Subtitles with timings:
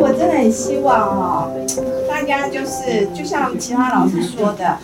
[0.00, 1.52] 我真的很希望哦，
[2.08, 4.78] 大家就是就像其他老师说的，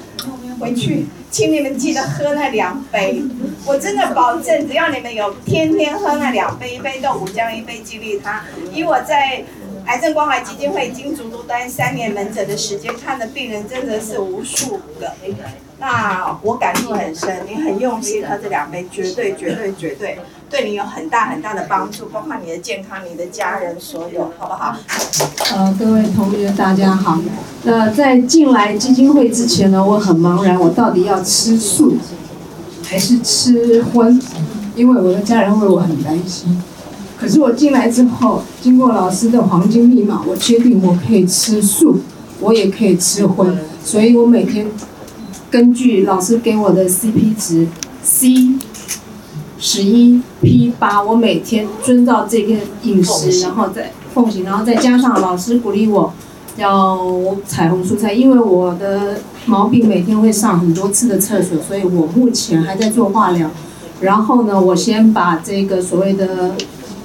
[0.61, 3.23] 回去请你们记得喝那两杯。
[3.65, 8.43] 我真的保证，只要你们有天天喝那两杯，一杯豆腐浆，一杯吉利汤。
[8.75, 9.43] 以我在
[9.87, 15.13] 癌症关怀基金会经足足待三年门诊的时间，看的病人真的是无数个。
[15.79, 20.19] 那我感触很深，你很用心喝这两杯，绝对绝对绝对
[20.51, 24.77] 对你有很大很大的帮助，包括你的健康、你的家人，所有，好不好？
[25.55, 27.21] 呃，各位同学大家好。
[27.63, 31.97] 那在进来基金会之前呢，我很茫然，我到底要吃素
[32.83, 34.21] 还是吃荤？
[34.75, 36.61] 因为我的家人为我很担心。
[37.19, 42.01] 可是我进来之后，经过老师的黄金密码，我确定我可以吃素，
[42.41, 44.67] 我也可以吃荤，所以我每天。
[45.49, 47.69] 根据老师给我的 CP 值
[48.03, 48.59] C
[49.59, 56.13] 十一 P 八，我每天遵照这个饮食，然后再奉行，然后再加上老师鼓励我
[56.57, 57.01] 要
[57.47, 63.49] 彩虹蔬菜，因为我的毛病每天会上很多次的厕所，所以我目前还在做化疗。
[64.01, 66.55] 然后呢，我先把这个所谓的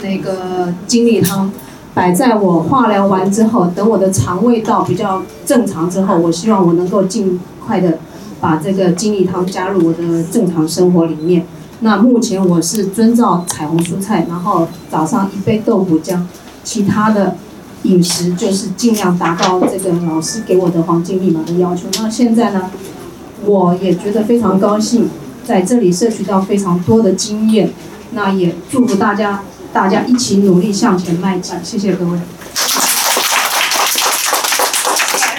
[0.02, 1.52] 那个精力汤
[1.94, 7.98] 摆在我化疗完之后，等我的肠胃道比较正常之后，我希望我能够尽快的。
[8.42, 11.46] 把这个金力汤加入我的正常生活里面。
[11.82, 16.20] 那目前我是遵照彩虹蔬菜，然后早上一杯豆腐浆，
[16.64, 17.36] 其他的
[17.84, 21.84] 饮食就是尽量达到这个老师给我的黄金密码的要求。
[22.00, 22.72] 那现在呢，
[23.46, 25.08] 我也觉得非常高兴，
[25.44, 27.72] 在这里摄取到非常多的经验。
[28.14, 29.44] 那也祝福大家，
[29.74, 31.56] 大家一起努力向前迈进。
[31.64, 32.20] 谢谢各位。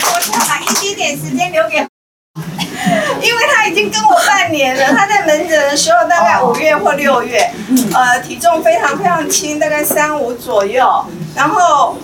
[0.04, 1.86] 我想把一些点时间留给。
[3.22, 7.52] 因为他已经跟我半年了，他在门诊的时候大概五月或六月，
[7.94, 11.96] 呃，体重非常非常轻，大概三五左右，然后，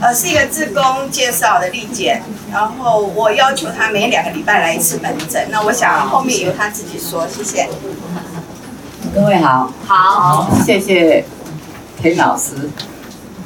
[0.00, 2.20] 呃，是一个志工介绍的丽姐，
[2.52, 7.66] 然后我要求他每两个礼拜来一次门诊，那我想后面由他自己说，谢谢。
[9.14, 11.24] 各位好，好，谢谢
[12.00, 12.54] 田老师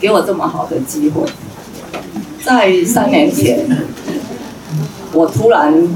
[0.01, 1.27] 给我这么好的机会，
[2.45, 3.67] 在三年前，
[5.13, 5.89] 我突然。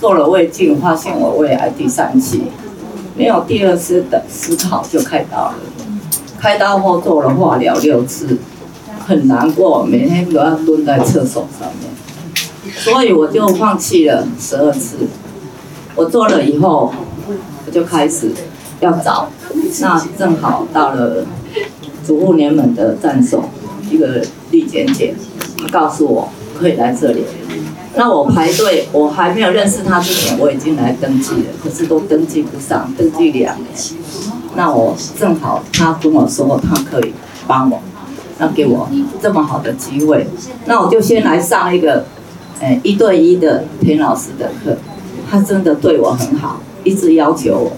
[0.00, 2.44] 做了胃镜，发现我胃癌第三期，
[3.16, 5.54] 没有第二次的思考就开刀了。
[6.38, 8.38] 开刀后做了化疗六次，
[9.04, 14.98] 很难过，每天都要蹲在厕所上面，所以我就放弃了十二次。
[15.96, 16.94] 我做了以后，
[17.66, 18.30] 我就开始
[18.78, 19.28] 要找，
[19.80, 21.26] 那正好到了
[22.08, 23.44] 主妇联盟的站所，
[23.90, 25.14] 一个丽简姐，
[25.58, 27.22] 她告诉我可以来这里。
[27.96, 33.66] 那我排队，我还没有认识他之前，我已经来登记了，可是都登记不上，登记两年。
[34.56, 37.12] 那我正好他跟我说他可以
[37.46, 37.78] 帮我，
[38.38, 38.88] 那给我
[39.20, 40.26] 这么好的机会，
[40.64, 42.06] 那我就先来上一个，
[42.60, 44.78] 诶一对一的田老师的课。
[45.30, 47.72] 他真的对我很好，一直要求我，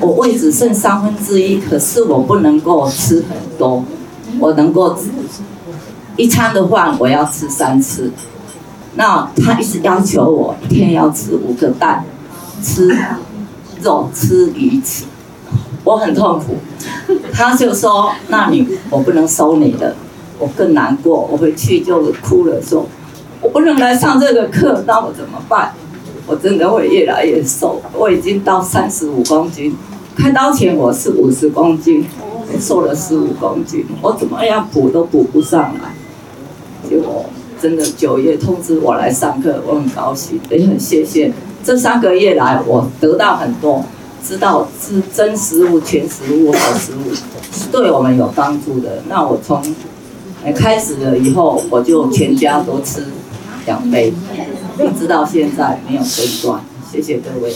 [0.00, 3.84] 我胃只剩三分之一，可是我不能够吃很多，
[4.38, 4.96] 我能够
[6.16, 8.10] 一餐的饭我要吃三次。
[8.94, 12.04] 那他一直要求我一天要吃五个蛋，
[12.62, 12.96] 吃
[13.82, 15.04] 肉吃鱼吃，
[15.84, 16.56] 我很痛苦。
[17.32, 19.94] 他就说：“那你我不能收你的。”
[20.40, 22.86] 我更难过，我回去就哭了，说
[23.42, 25.72] ：“我不能来上这个课，那我怎么办？
[26.28, 29.74] 我真的会越来越瘦，我已经到三十五公斤，
[30.14, 32.04] 开刀前我是五十公斤，
[32.60, 35.94] 瘦了十五公斤，我怎么样补都补不上来，
[36.88, 37.24] 结果。”
[37.60, 41.32] 真的九月通知我来上课，我很高兴，也很谢谢。
[41.64, 43.84] 这三个月来，我得到很多，
[44.24, 47.12] 知道是真食物、全食物、好食物，
[47.52, 49.02] 是对我们有帮助的。
[49.08, 49.60] 那我从
[50.54, 53.02] 开始了以后，我就全家都吃
[53.68, 54.14] 两杯，
[54.78, 56.64] 一直到现在没有中断。
[56.90, 57.52] 谢谢各位。